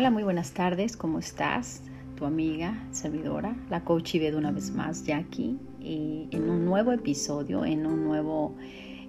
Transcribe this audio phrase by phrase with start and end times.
[0.00, 1.82] Hola, muy buenas tardes, ¿cómo estás?
[2.16, 7.66] Tu amiga, servidora, la coach de una vez más, Jackie, y en un nuevo episodio,
[7.66, 8.56] en un nuevo,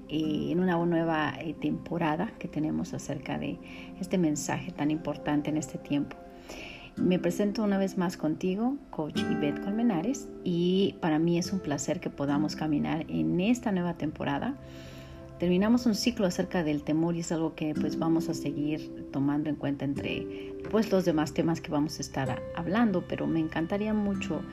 [0.09, 3.57] eh, en una nueva eh, temporada que tenemos acerca de
[4.01, 6.17] este mensaje tan importante en este tiempo.
[6.97, 12.01] Me presento una vez más contigo, coach Ivette Colmenares, y para mí es un placer
[12.01, 14.57] que podamos caminar en esta nueva temporada
[15.41, 19.49] terminamos un ciclo acerca del temor y es algo que pues vamos a seguir tomando
[19.49, 23.91] en cuenta entre pues los demás temas que vamos a estar hablando, pero me encantaría
[23.91, 24.43] mucho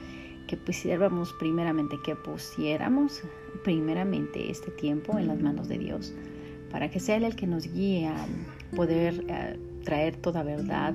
[0.46, 3.20] que pusiéramos primeramente, que pusiéramos
[3.64, 6.14] primeramente este tiempo en las manos de Dios,
[6.70, 8.26] para que sea Él el que nos guíe a
[8.74, 10.94] poder eh, traer toda verdad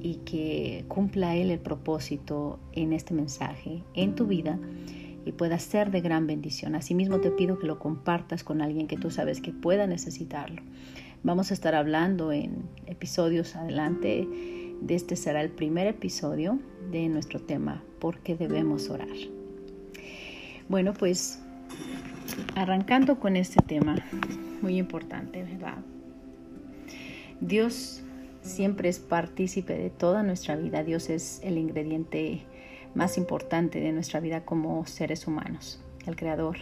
[0.00, 4.60] y que cumpla Él el propósito en este mensaje, en tu vida
[5.24, 6.74] y pueda ser de gran bendición.
[6.74, 10.62] Asimismo te pido que lo compartas con alguien que tú sabes que pueda necesitarlo.
[11.22, 14.28] Vamos a estar hablando en episodios adelante.
[14.80, 16.58] De este será el primer episodio
[16.90, 19.08] de nuestro tema, ¿por qué debemos orar?
[20.68, 21.40] Bueno, pues
[22.54, 23.96] arrancando con este tema,
[24.60, 25.78] muy importante, ¿verdad?
[27.40, 28.02] Dios
[28.42, 30.84] siempre es partícipe de toda nuestra vida.
[30.84, 32.42] Dios es el ingrediente
[32.94, 36.58] más importante de nuestra vida como seres humanos, el creador,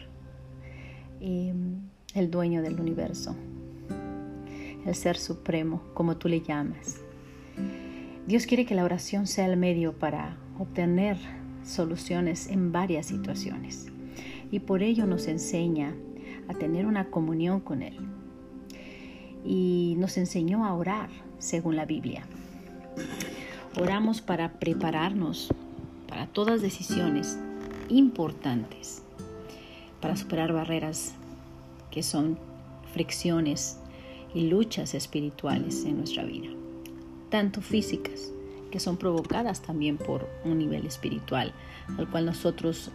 [1.23, 1.53] y
[2.15, 3.37] el dueño del universo,
[4.85, 7.01] el ser supremo, como tú le llamas.
[8.27, 11.17] Dios quiere que la oración sea el medio para obtener
[11.63, 13.87] soluciones en varias situaciones
[14.51, 15.95] y por ello nos enseña
[16.49, 17.99] a tener una comunión con Él
[19.45, 21.09] y nos enseñó a orar
[21.39, 22.25] según la Biblia.
[23.81, 25.62] Oramos para prepararnos para
[26.33, 27.39] todas decisiones
[27.89, 29.03] importantes,
[30.01, 31.15] para superar barreras
[31.91, 32.39] que son
[32.93, 33.79] fricciones
[34.35, 36.49] y luchas espirituales en nuestra vida,
[37.29, 38.33] tanto físicas,
[38.71, 41.53] que son provocadas también por un nivel espiritual,
[41.99, 42.91] al cual nosotros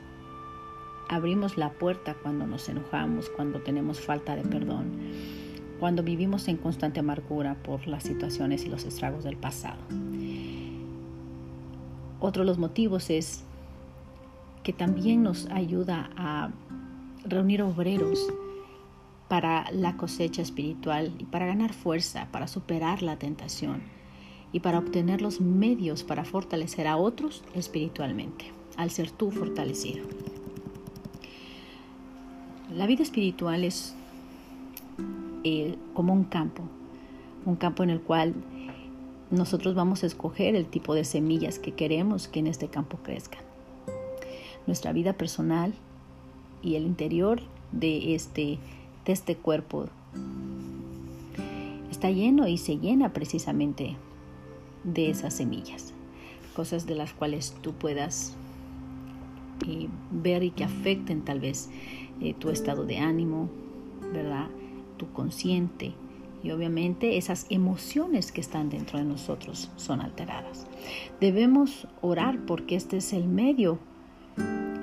[1.07, 4.91] abrimos la puerta cuando nos enojamos, cuando tenemos falta de perdón,
[5.79, 9.78] cuando vivimos en constante amargura por las situaciones y los estragos del pasado.
[12.19, 13.44] Otro de los motivos es
[14.63, 16.50] que también nos ayuda a
[17.23, 18.28] reunir obreros
[19.28, 23.81] para la cosecha espiritual y para ganar fuerza, para superar la tentación
[24.51, 28.45] y para obtener los medios para fortalecer a otros espiritualmente,
[28.78, 30.05] al ser tú fortalecido.
[32.73, 33.95] La vida espiritual es
[35.44, 36.63] eh, como un campo,
[37.45, 38.34] un campo en el cual
[39.29, 43.41] nosotros vamos a escoger el tipo de semillas que queremos que en este campo crezcan.
[44.65, 45.73] Nuestra vida personal
[46.61, 48.59] y el interior de este,
[49.05, 49.87] de este cuerpo
[51.91, 53.95] está lleno y se llena precisamente
[54.83, 55.93] de esas semillas,
[56.55, 58.35] cosas de las cuales tú puedas
[59.67, 61.69] eh, ver y que afecten tal vez
[62.21, 63.49] eh, tu estado de ánimo,
[64.13, 64.47] ¿verdad?
[64.97, 65.93] Tu consciente,
[66.47, 70.66] y obviamente esas emociones que están dentro de nosotros son alteradas.
[71.19, 73.80] Debemos orar porque este es el medio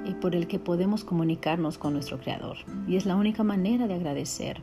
[0.05, 2.59] y por el que podemos comunicarnos con nuestro Creador.
[2.87, 4.61] Y es la única manera de agradecer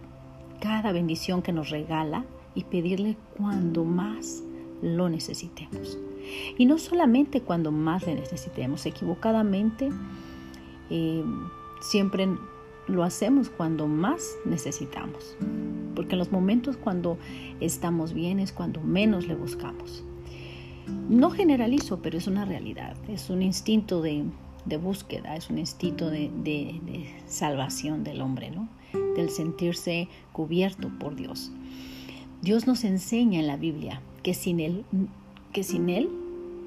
[0.59, 2.23] cada bendición que nos regala
[2.53, 4.43] y pedirle cuando más
[4.83, 5.97] lo necesitemos.
[6.59, 9.89] Y no solamente cuando más le necesitemos, equivocadamente
[10.91, 11.23] eh,
[11.81, 12.27] siempre
[12.87, 15.35] lo hacemos cuando más necesitamos,
[16.01, 17.19] porque en los momentos cuando
[17.59, 20.03] estamos bien es cuando menos le buscamos.
[21.09, 24.25] No generalizo, pero es una realidad, es un instinto de,
[24.81, 28.67] búsqueda, es un instinto de, de, salvación del hombre, ¿no?
[29.15, 31.51] del sentirse cubierto por Dios.
[32.41, 34.85] Dios nos enseña en la Biblia que sin Él,
[35.53, 36.09] que sin Él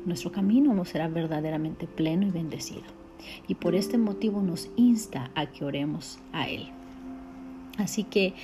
[0.07, 2.85] nuestro camino no será verdaderamente pleno y bendecido
[3.49, 6.71] y por este motivo nos insta a que oremos a Él.
[7.79, 8.35] Así que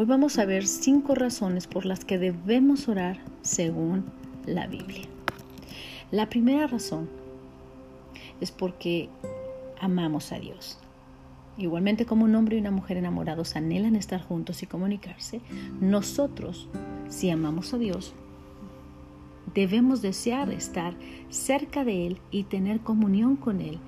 [0.00, 4.06] hoy vamos a ver cinco razones por las que debemos orar según
[4.46, 5.04] la Biblia.
[6.10, 7.06] La primera razón
[8.40, 9.10] es porque
[9.78, 10.78] amamos a Dios.
[11.58, 15.42] Igualmente como un hombre y una mujer enamorados anhelan estar juntos y comunicarse,
[15.82, 16.66] nosotros,
[17.10, 18.14] si amamos a Dios,
[19.52, 20.94] debemos desear estar
[21.28, 23.78] cerca de Él y tener comunión con Él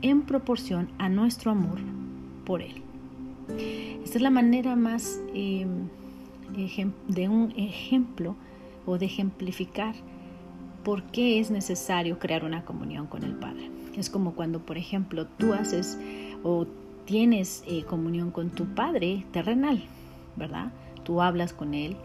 [0.00, 1.80] en proporción a nuestro amor
[2.44, 2.85] por Él.
[3.48, 5.88] Esta es la manera más em,
[7.08, 8.36] de un ejemplo
[8.86, 9.94] o de ejemplificar
[10.84, 13.70] por qué es necesario crear una comunión con el Padre.
[13.96, 15.98] Es como cuando, por ejemplo, tú haces
[16.44, 16.66] o
[17.06, 19.82] tienes eh, comunión con tu Padre terrenal,
[20.36, 20.70] ¿verdad?
[21.02, 21.96] Tú hablas con Él,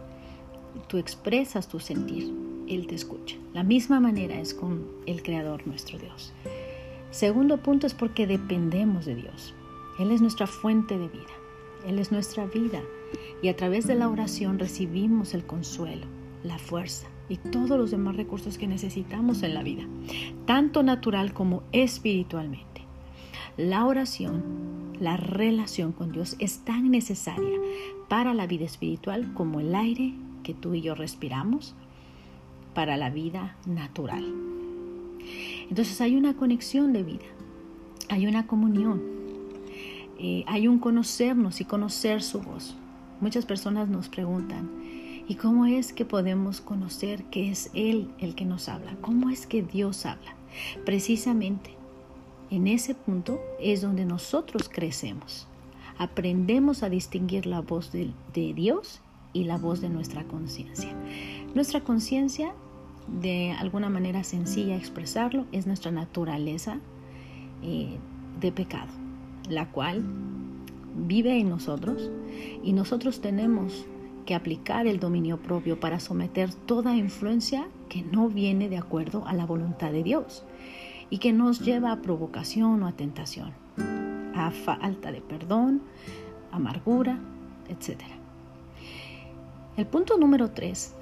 [0.87, 2.33] tú expresas tu sentir
[2.67, 3.35] Él te escucha.
[3.53, 6.33] La misma manera es con el Creador nuestro Dios.
[7.11, 9.53] Segundo punto es porque dependemos de Dios.
[9.99, 11.33] Él es nuestra fuente de vida.
[11.85, 12.81] Él es nuestra vida.
[13.41, 16.05] Y a través de la oración recibimos el consuelo,
[16.43, 19.83] la fuerza y todos los demás recursos que necesitamos en la vida,
[20.45, 22.81] tanto natural como espiritualmente.
[23.57, 24.43] La oración,
[24.99, 27.59] la relación con Dios es tan necesaria
[28.07, 30.13] para la vida espiritual como el aire
[30.43, 31.73] que tú y yo respiramos
[32.73, 34.25] para la vida natural.
[35.69, 37.25] Entonces hay una conexión de vida,
[38.09, 39.01] hay una comunión,
[40.23, 42.75] eh, hay un conocernos y conocer su voz.
[43.21, 44.69] Muchas personas nos preguntan,
[45.27, 48.95] ¿y cómo es que podemos conocer que es Él el que nos habla?
[49.01, 50.35] ¿Cómo es que Dios habla?
[50.85, 51.71] Precisamente
[52.51, 55.47] en ese punto es donde nosotros crecemos.
[55.97, 59.01] Aprendemos a distinguir la voz de, Dios
[59.33, 60.93] y la voz de nuestra conciencia.
[61.55, 62.53] Nuestra conciencia,
[63.21, 66.77] de alguna manera sencilla expresarlo, es nuestra naturaleza
[67.63, 67.97] eh,
[68.39, 69.00] de pecado,
[69.51, 70.03] la cual
[70.95, 72.09] vive en nosotros
[72.63, 73.85] y nosotros tenemos
[74.25, 79.33] que aplicar el dominio propio para someter toda influencia que no viene de acuerdo a
[79.33, 80.43] la voluntad de Dios
[81.09, 83.51] y que nos lleva a provocación o a tentación,
[84.35, 85.81] a falta de perdón,
[86.51, 87.19] amargura,
[87.67, 88.01] etc.
[89.77, 90.93] El punto número tres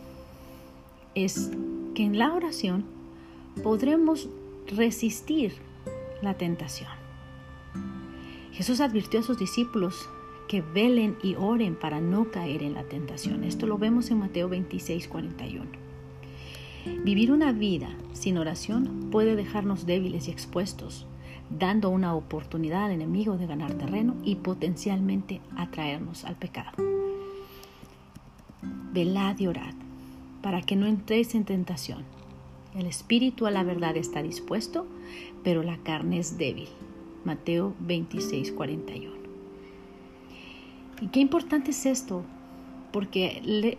[1.15, 1.51] es
[1.93, 2.85] que en la oración
[3.63, 4.29] podremos
[4.67, 5.53] resistir
[6.21, 6.98] la tentación.
[8.59, 10.09] Jesús advirtió a sus discípulos
[10.49, 13.45] que velen y oren para no caer en la tentación.
[13.45, 15.65] Esto lo vemos en Mateo 26, 41.
[17.05, 21.05] Vivir una vida sin oración puede dejarnos débiles y expuestos,
[21.49, 26.71] dando una oportunidad al enemigo de ganar terreno y potencialmente atraernos al pecado.
[28.91, 29.73] Velad y orad
[30.41, 32.03] para que no entréis en tentación.
[32.75, 34.85] El espíritu a la verdad está dispuesto,
[35.45, 36.67] pero la carne es débil.
[37.25, 39.19] Mateo 26, 41.
[41.01, 42.23] Y qué importante es esto,
[42.91, 43.75] porque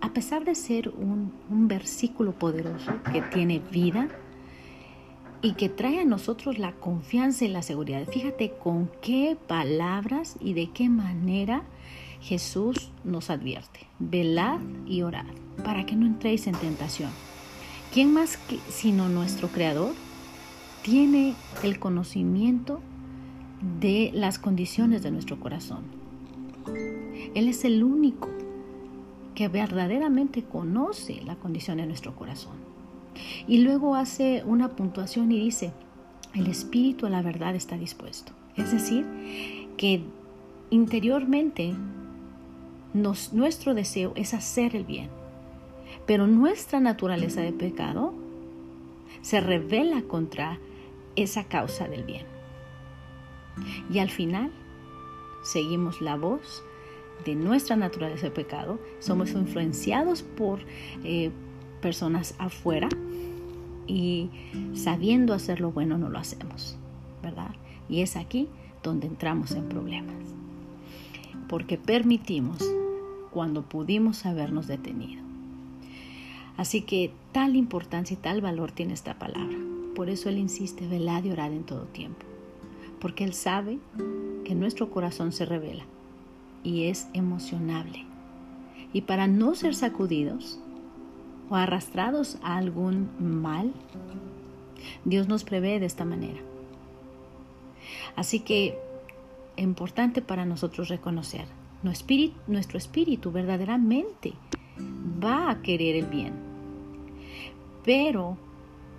[0.00, 4.08] a pesar de ser un, versículo poderoso que tiene vida
[5.42, 10.54] y que trae a nosotros la confianza y la seguridad, fíjate con qué palabras y
[10.54, 11.62] de qué manera
[12.20, 13.80] Jesús nos advierte.
[13.98, 15.26] Velad y orad
[15.64, 17.10] para que no entréis en tentación.
[17.92, 19.94] ¿Quién más que, sino nuestro Creador
[20.88, 22.80] tiene el conocimiento
[23.78, 25.82] de las condiciones de nuestro corazón?
[27.34, 28.30] Él es el único
[29.34, 32.54] que verdaderamente conoce la condición de nuestro corazón.
[33.46, 35.72] Y luego hace una puntuación y dice,
[36.34, 38.32] el espíritu a la verdad está dispuesto.
[38.56, 39.04] Es decir,
[39.76, 40.00] que
[40.70, 41.74] interiormente
[42.94, 45.10] nuestro deseo es hacer el bien,
[46.06, 48.14] pero nuestra naturaleza de pecado
[49.20, 50.58] se revela contra
[51.22, 52.26] esa causa del bien.
[53.92, 54.50] Y al final
[55.42, 56.62] seguimos la voz
[57.24, 60.60] de nuestra naturaleza de pecado, somos influenciados por
[61.04, 61.30] eh,
[61.80, 62.88] personas afuera
[63.86, 64.30] y
[64.74, 66.76] sabiendo hacer lo bueno no lo hacemos,
[67.22, 67.50] ¿verdad?
[67.88, 68.48] Y es aquí
[68.82, 70.14] donde entramos en problemas,
[71.48, 72.62] porque permitimos
[73.30, 75.22] cuando pudimos habernos detenido.
[76.56, 79.67] Así que tal importancia y tal valor tiene esta palabra.
[79.98, 82.24] Por eso Él insiste, velad y orad en todo tiempo,
[83.00, 83.80] porque Él sabe
[84.44, 85.86] que nuestro corazón se revela
[86.62, 88.04] y es emocionable.
[88.92, 90.60] Y para no ser sacudidos
[91.50, 93.72] o arrastrados a algún mal,
[95.04, 96.38] Dios nos prevé de esta manera.
[98.14, 98.78] Así que
[99.56, 101.46] es importante para nosotros reconocer,
[101.82, 104.34] nuestro espíritu verdaderamente
[105.20, 106.34] va a querer el bien.
[107.84, 108.38] Pero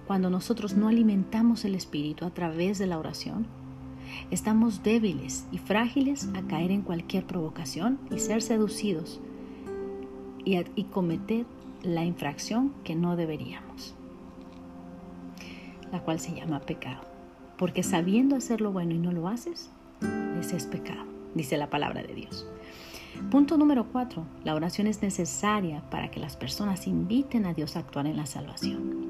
[0.09, 3.45] cuando nosotros no alimentamos el espíritu a través de la oración,
[4.31, 9.21] Estamos débiles y frágiles a caer en cualquier provocación y ser seducidos
[10.43, 11.45] y, cometer
[11.83, 13.93] la infracción que no deberíamos,
[15.91, 17.01] la cual se llama pecado.
[17.55, 19.69] Porque sabiendo hacer lo bueno y no lo haces,
[20.39, 22.47] ese es pecado, dice la palabra de Dios.
[23.29, 24.25] Punto número cuatro.
[24.43, 28.25] La oración es necesaria para que las personas inviten a Dios a actuar en la
[28.25, 29.08] salvación.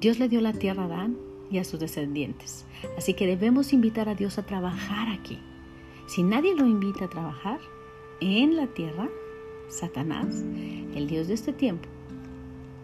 [0.00, 1.18] Dios le dio la tierra a Adán
[1.50, 2.64] y a sus descendientes.
[2.96, 5.38] Así que debemos invitar a Dios a trabajar aquí.
[6.06, 7.60] Si nadie lo invita a trabajar
[8.20, 9.10] en la tierra,
[9.68, 10.42] Satanás,
[10.94, 11.86] el Dios de este tiempo,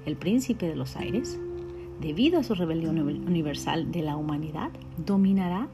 [0.04, 1.40] el príncipe de los aires,
[2.02, 5.68] debido a su rebelión universal de la humanidad, dominará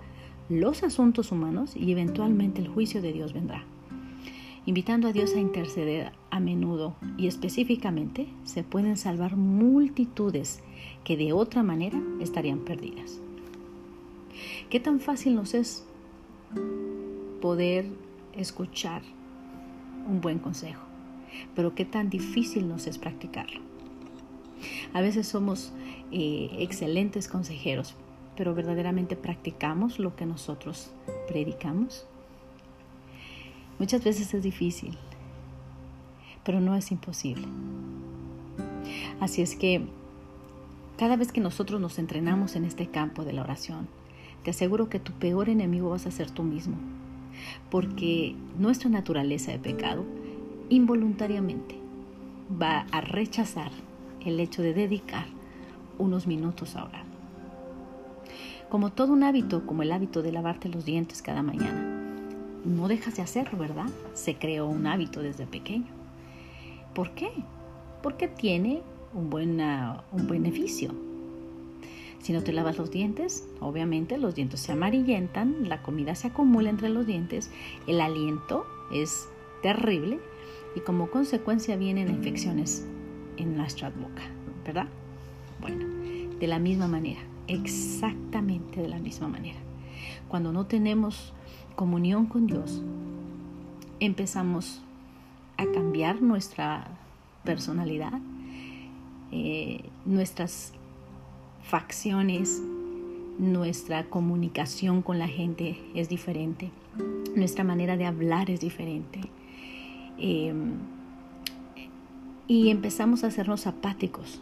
[0.49, 3.67] los asuntos humanos y eventualmente el juicio de Dios vendrá.
[4.67, 10.63] Invitando a Dios a interceder a menudo y específicamente se pueden salvar multitudes
[11.05, 13.21] que de otra manera estarían perdidas.
[14.71, 15.85] ¿Qué tan fácil nos es
[17.41, 17.87] poder
[18.37, 19.03] escuchar
[20.09, 20.83] un buen consejo?
[21.55, 23.61] Pero qué tan difícil nos es practicarlo.
[24.93, 25.73] A veces somos
[26.13, 27.95] eh, excelentes consejeros,
[28.37, 30.93] pero verdaderamente practicamos lo que nosotros
[31.29, 32.07] predicamos.
[33.79, 34.97] Muchas veces es difícil,
[36.45, 37.47] pero no es imposible.
[39.21, 39.87] Así es que
[40.99, 43.89] cada vez que nosotros nos entrenamos en este campo de la oración,
[44.45, 46.77] te aseguro que tu peor enemigo vas a ser tú mismo,
[47.71, 50.05] porque nuestra naturaleza de pecado
[50.69, 51.79] involuntariamente
[52.61, 53.71] va a rechazar
[54.25, 55.27] el hecho de dedicar
[55.99, 57.05] unos minutos a orar.
[58.69, 61.92] Como todo un hábito, como el hábito de lavarte los dientes cada mañana,
[62.65, 63.87] no dejas de hacerlo, ¿verdad?
[64.15, 65.89] Se creó un hábito desde pequeño.
[66.95, 67.31] ¿Por qué?
[68.03, 68.83] Porque tiene
[69.15, 70.95] un, buen, un beneficio.
[72.21, 76.71] Si no te lavas los dientes, obviamente los dientes se amarillentan, la comida se acumula
[76.71, 77.51] entre los dientes,
[77.89, 79.29] el aliento es
[79.61, 80.21] terrible
[80.77, 82.87] y como consecuencia vienen infecciones
[83.39, 84.23] en nuestra boca,
[84.65, 84.87] ¿verdad?
[85.61, 85.85] Bueno,
[86.39, 89.59] de la misma manera, exactamente de la misma manera.
[90.29, 91.33] Cuando no tenemos
[91.75, 92.83] comunión con Dios,
[94.01, 94.83] empezamos
[95.57, 96.87] a cambiar nuestra
[97.45, 98.19] personalidad,
[99.31, 100.73] eh, nuestras
[101.63, 102.61] facciones,
[103.39, 106.71] nuestra comunicación con la gente es diferente,
[107.35, 109.21] nuestra manera de hablar es diferente.
[110.19, 110.75] Em,
[112.47, 114.41] y empezamos a hacernos apáticos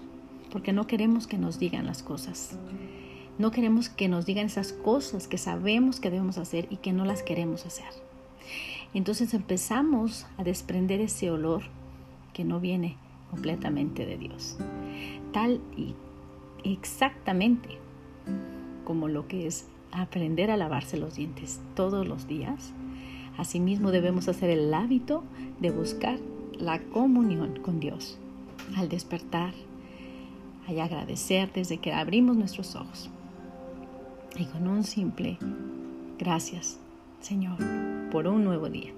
[0.51, 2.59] porque no queremos que nos digan las cosas.
[3.39, 7.05] No queremos que nos digan esas cosas que sabemos que debemos hacer y que no
[7.05, 7.89] las queremos hacer.
[8.93, 11.63] Entonces empezamos a desprender ese olor
[12.33, 12.97] que no viene
[13.31, 14.57] completamente de Dios.
[15.33, 15.95] Tal y
[16.65, 17.79] exactamente
[18.85, 22.73] como lo que es aprender a lavarse los dientes todos los días.
[23.39, 25.23] Asimismo debemos hacer el hábito
[25.61, 26.19] de buscar
[26.59, 28.19] la comunión con Dios
[28.77, 29.55] al despertar,
[30.69, 33.11] y agradecer desde que abrimos nuestros ojos.
[34.41, 35.37] Y con un simple
[36.19, 36.79] gracias,
[37.21, 37.59] Señor,
[38.11, 38.91] por un nuevo día.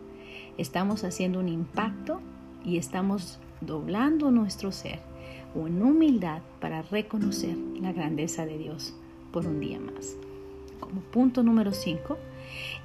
[0.57, 2.21] Estamos haciendo un impacto
[2.65, 5.01] y estamos doblando nuestro ser
[5.57, 8.95] en humildad para reconocer la grandeza de Dios
[9.33, 10.15] por un día más.
[10.79, 12.17] Como punto número 5,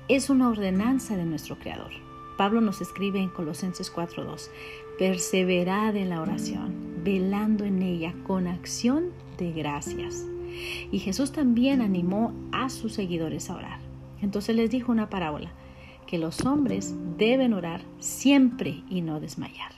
[0.07, 1.91] es una ordenanza de nuestro Creador.
[2.39, 4.49] Pablo nos escribe en Colosenses 4.2,
[4.97, 10.25] perseverad en la oración, velando en ella con acción de gracias.
[10.91, 13.79] Y Jesús también animó a sus seguidores a orar.
[14.21, 15.51] Entonces les dijo una parábola,
[16.07, 19.71] que los hombres deben orar siempre y no desmayar.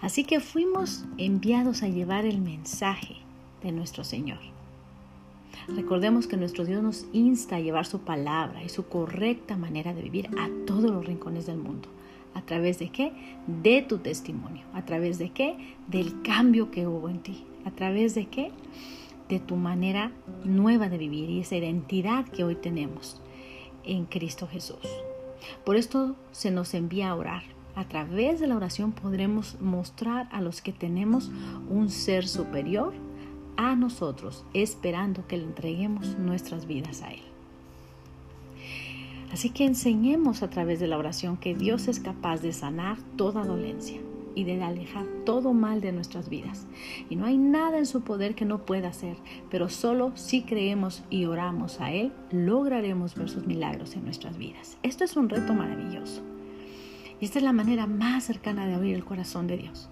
[0.00, 3.16] Así que fuimos enviados a llevar el mensaje
[3.62, 4.38] de nuestro Señor.
[5.68, 10.02] Recordemos que nuestro Dios nos insta a llevar su palabra y su correcta manera de
[10.02, 11.88] vivir a todos los rincones del mundo.
[12.34, 13.12] ¿A través de qué?
[13.46, 14.64] De tu testimonio.
[14.74, 15.76] ¿A través de qué?
[15.86, 17.44] Del cambio que hubo en ti.
[17.64, 18.50] ¿A través de qué?
[19.32, 20.12] De tu manera
[20.44, 23.18] nueva de vivir y esa identidad que hoy tenemos
[23.82, 24.86] en Cristo Jesús.
[25.64, 27.42] Por esto se nos envía a orar.
[27.74, 31.30] A través de la oración podremos mostrar a los que tenemos
[31.70, 32.92] un ser superior
[33.56, 37.22] a nosotros, esperando que le entreguemos nuestras vidas a Él.
[39.32, 43.46] Así que enseñemos a través de la oración que Dios es capaz de sanar toda
[43.46, 43.98] dolencia
[44.34, 46.66] y de alejar todo mal de nuestras vidas.
[47.10, 49.16] Y no hay nada en su poder que no pueda hacer,
[49.50, 54.78] pero solo si creemos y oramos a Él, lograremos ver sus milagros en nuestras vidas.
[54.82, 56.22] Esto es un reto maravilloso.
[57.20, 59.88] Y esta es la manera más cercana de abrir el corazón de Dios.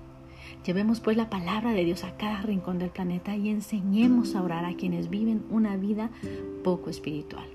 [0.64, 4.64] Llevemos pues la palabra de Dios a cada rincón del planeta y enseñemos a orar
[4.64, 6.10] a quienes viven una vida
[6.62, 7.46] poco espiritual.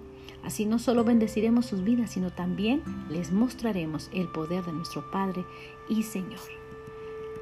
[0.44, 5.44] Así no solo bendeciremos sus vidas, sino también les mostraremos el poder de nuestro Padre
[5.90, 6.40] y Señor.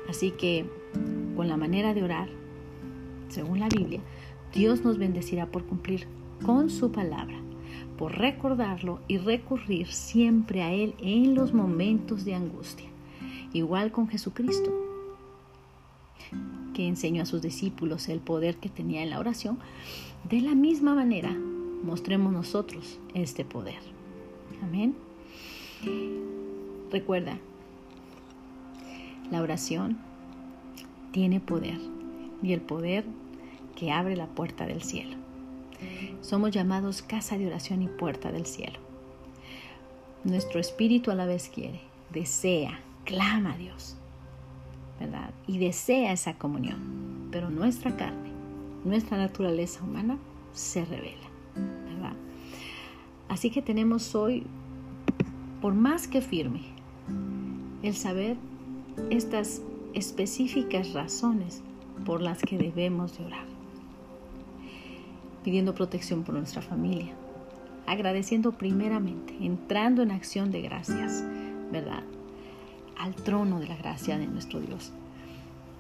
[0.10, 0.66] Así que,
[1.36, 2.30] con la manera de orar,
[3.30, 4.00] según la Biblia,
[4.54, 6.08] Dios nos bendecirá por cumplir
[6.46, 7.36] con su palabra,
[7.98, 12.88] por recordarlo y recurrir siempre a Él en los momentos de angustia.
[13.54, 14.72] Igual con Jesucristo,
[16.74, 19.60] que enseñó a sus discípulos el poder que tenía en la oración,
[20.30, 21.36] de la misma manera
[21.84, 23.80] mostremos nosotros este poder.
[24.64, 24.96] Amén.
[26.92, 27.38] Recuerda,
[29.34, 29.98] la oración
[31.12, 31.80] tiene poder
[32.44, 33.04] y el poder
[33.76, 35.18] que abre la puerta del cielo.
[36.22, 38.78] Somos llamados casa de oración y puerta del cielo.
[40.24, 43.96] Nuestro espíritu a la vez quiere, desea, clama a Dios,
[45.00, 45.32] ¿verdad?
[45.48, 48.30] Y desea esa comunión, pero nuestra carne,
[48.86, 50.20] nuestra naturaleza humana
[50.54, 52.14] se revela, ¿verdad?
[53.30, 54.46] Así que tenemos hoy,
[55.60, 56.62] por más que firme,
[57.82, 58.38] el saber
[59.10, 59.62] estas
[59.94, 61.62] específicas razones
[62.06, 63.46] por las que debemos de orar.
[65.44, 67.14] Pidiendo protección por nuestra familia,
[67.86, 71.24] agradeciendo primeramente, entrando en acción de gracias,
[71.72, 72.04] ¿verdad?
[72.98, 74.92] Al trono de la gracia de nuestro Dios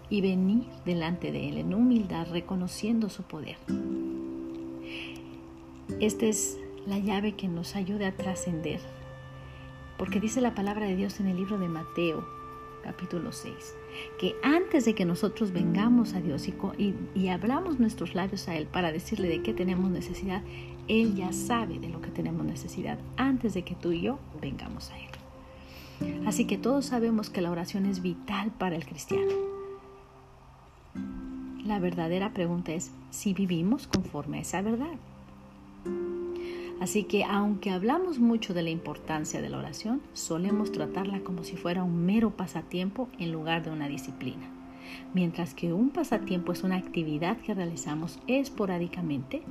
[0.10, 3.58] y venir delante de Él en humildad, reconociendo su poder.
[6.00, 8.79] Esta es la llave que nos ayuda a trascender,
[9.98, 12.25] porque dice la palabra de Dios en el libro de Mateo,
[12.83, 13.53] capítulo 6,
[14.19, 18.67] que antes de que nosotros vengamos a Dios y, y, hablamos nuestros labios a Él
[18.67, 20.43] para decirle de qué tenemos necesidad,
[20.87, 24.91] Él ya sabe de lo que tenemos necesidad antes de que tú y yo vengamos
[24.91, 25.09] a Él.
[26.25, 29.31] Así que todos sabemos que la oración es vital para el cristiano.
[31.65, 34.97] La verdadera pregunta es si vivimos conforme a esa verdad.
[36.83, 41.55] Así que aunque hablamos mucho de la importancia de la oración, solemos tratarla como si
[41.55, 44.49] fuera un mero pasatiempo en lugar de una disciplina.
[45.13, 49.43] Mientras que un pasatiempo es una actividad que realizamos esporádicamente,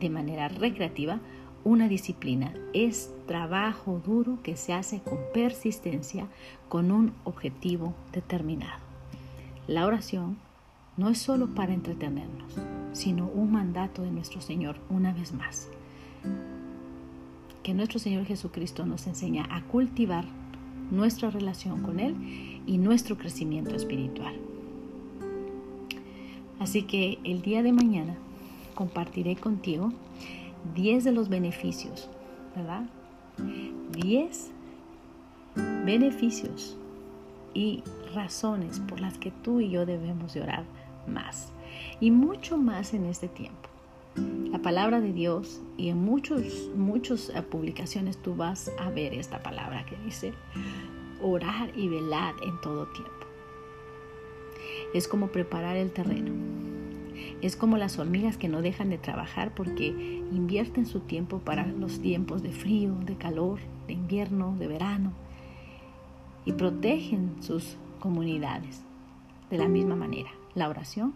[0.00, 1.20] de manera recreativa,
[1.62, 6.26] una disciplina es trabajo duro que se hace con persistencia,
[6.70, 8.80] con un objetivo determinado.
[9.66, 10.38] La oración
[10.96, 12.56] no es solo para entretenernos,
[12.94, 15.68] sino un mandato de nuestro Señor una vez más
[17.62, 20.24] que nuestro Señor Jesucristo nos enseña a cultivar
[20.90, 22.14] nuestra relación con Él
[22.66, 24.34] y nuestro crecimiento espiritual.
[26.58, 28.16] Así que el día de mañana
[28.74, 29.92] compartiré contigo
[30.74, 32.08] 10 de los beneficios,
[32.56, 32.84] ¿verdad?
[33.92, 34.50] 10
[35.84, 36.76] beneficios
[37.54, 37.82] y
[38.14, 40.64] razones por las que tú y yo debemos de orar
[41.06, 41.52] más
[42.00, 43.67] y mucho más en este tiempo
[44.50, 49.42] la palabra de Dios y en muchos, muchas eh, publicaciones tú vas a ver esta
[49.42, 50.32] palabra que dice
[51.22, 53.12] orar y velar en todo tiempo.
[54.94, 56.32] Es como preparar el terreno.
[57.42, 62.00] Es como las hormigas que no dejan de trabajar porque invierten su tiempo para los
[62.00, 65.12] tiempos de frío, de calor, de invierno, de verano
[66.44, 68.82] y protegen sus comunidades.
[69.50, 71.14] De la misma manera, la oración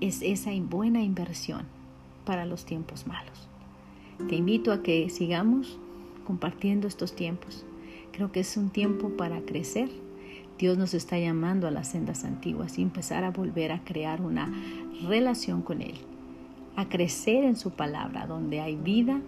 [0.00, 1.66] es esa buena inversión
[2.24, 3.48] para los tiempos malos.
[4.28, 5.78] Te invito a que sigamos
[6.24, 7.64] compartiendo estos tiempos.
[8.12, 9.90] Creo que es un tiempo para crecer.
[10.58, 14.52] Dios nos está llamando a las sendas antiguas y empezar a volver a crear una
[15.06, 15.96] relación con Él,
[16.76, 19.20] a crecer en su palabra, donde hay vida,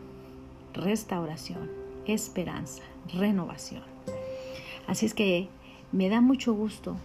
[0.72, 1.68] restauración,
[2.06, 2.82] esperanza,
[3.12, 3.82] renovación.
[4.86, 5.48] Así es que
[5.90, 6.96] me da mucho gusto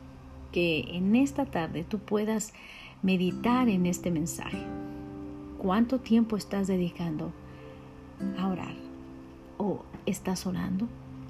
[0.52, 2.54] que en esta tarde tú puedas
[3.02, 4.60] meditar en este mensaje.
[5.62, 7.32] ¿Cuánto tiempo estás dedicando
[8.39, 8.74] a orar?
[9.60, 10.88] ¿O estás orando?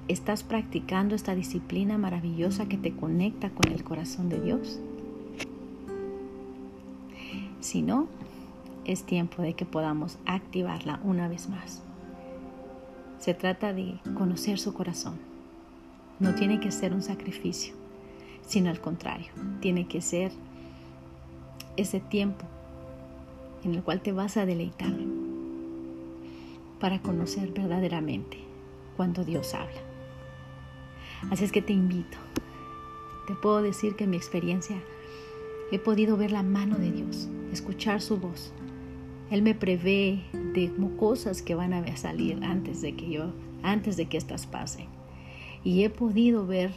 [0.08, 4.80] ¿Estás practicando esta disciplina maravillosa que te conecta con el corazón de Dios?
[7.60, 8.06] Si no,
[8.86, 11.82] es tiempo de que podamos activarla una vez más.
[13.18, 15.18] Se trata de conocer su corazón.
[16.20, 17.74] No tiene que ser un sacrificio,
[18.46, 20.32] sino al contrario, tiene que ser
[21.76, 22.46] ese tiempo
[23.64, 24.94] en el cual te vas a deleitar
[26.80, 28.38] para conocer verdaderamente
[28.96, 29.80] cuando Dios habla.
[31.30, 32.18] Así es que te invito.
[33.26, 34.76] Te puedo decir que en mi experiencia
[35.70, 38.52] he podido ver la mano de Dios, escuchar su voz.
[39.30, 44.06] Él me prevé de cosas que van a salir antes de que yo, antes de
[44.06, 44.86] que estas pasen.
[45.64, 46.72] Y he podido ver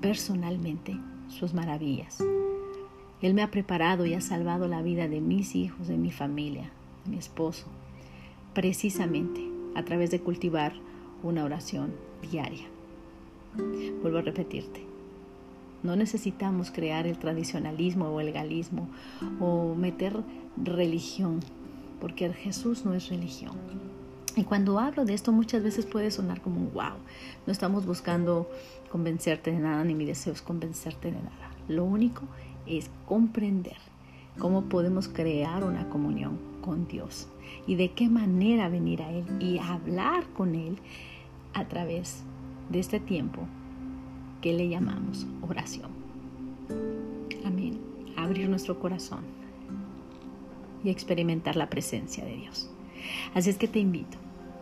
[0.00, 0.96] personalmente
[1.28, 2.22] sus maravillas.
[3.26, 6.70] Él me ha preparado y ha salvado la vida de mis hijos, de mi familia,
[7.04, 7.66] de mi esposo,
[8.54, 10.74] precisamente a través de cultivar
[11.24, 11.92] una oración
[12.30, 12.66] diaria.
[14.00, 14.84] Vuelvo a repetirte,
[15.82, 18.88] no necesitamos crear el tradicionalismo o el legalismo
[19.40, 20.22] o meter
[20.56, 21.40] religión,
[22.00, 23.56] porque Jesús no es religión.
[24.36, 26.94] Y cuando hablo de esto muchas veces puede sonar como un wow.
[27.44, 28.48] No estamos buscando
[28.88, 31.50] convencerte de nada, ni mi deseo es convencerte de nada.
[31.66, 32.45] Lo único es
[33.06, 33.76] comprender
[34.38, 37.28] cómo podemos crear una comunión con Dios
[37.66, 40.78] y de qué manera venir a Él y hablar con Él
[41.54, 42.22] a través
[42.68, 43.42] de este tiempo
[44.42, 45.90] que le llamamos oración.
[47.44, 47.78] Amén.
[48.16, 49.20] Abrir nuestro corazón
[50.84, 52.70] y experimentar la presencia de Dios.
[53.34, 54.18] Así es que te invito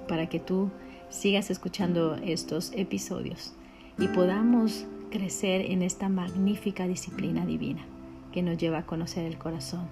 [0.09, 0.71] para que tú
[1.09, 3.55] sigas escuchando estos episodios
[3.99, 7.87] y podamos crecer en esta magnífica disciplina divina
[8.35, 9.87] que nos lleva a conocer el corazón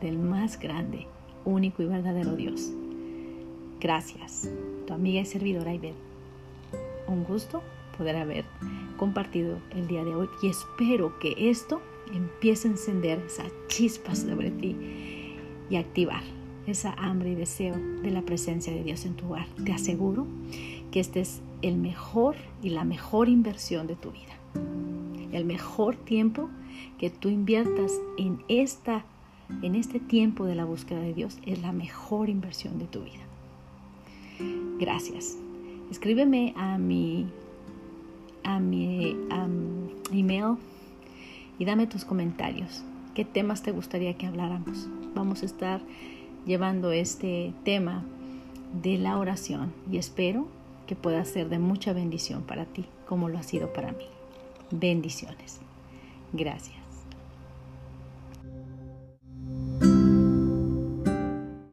[0.00, 1.08] del más grande,
[1.44, 2.70] único y verdadero Dios.
[3.80, 4.48] Gracias,
[4.86, 5.96] tu amiga y servidora Ibel.
[7.08, 7.60] Un gusto
[7.96, 8.44] poder haber
[8.98, 11.82] compartido el día de hoy y espero que esto
[12.14, 14.76] empiece a encender esas chispas sobre ti
[15.68, 16.22] y activar
[16.68, 19.48] esa hambre y deseo de la presencia de Dios en tu hogar.
[19.64, 20.24] Te aseguro
[20.92, 24.37] que este es el mejor y la mejor inversión de tu vida.
[25.32, 26.48] El mejor tiempo
[26.98, 29.04] que tú inviertas en esta
[29.62, 33.24] en este tiempo de la búsqueda de Dios es la mejor inversión de tu vida.
[34.78, 35.38] Gracias.
[35.90, 37.26] Escríbeme a mi
[38.44, 39.16] a mi
[40.12, 40.56] email
[41.58, 42.82] y dame tus comentarios.
[43.14, 44.88] ¿Qué temas te gustaría que habláramos?
[45.14, 45.80] Vamos a estar
[46.46, 48.04] llevando este tema
[48.82, 50.46] de la oración y espero
[50.86, 54.04] que pueda ser de mucha bendición para ti, como lo ha sido para mí.
[54.70, 55.60] Bendiciones.
[56.32, 56.77] Gracias.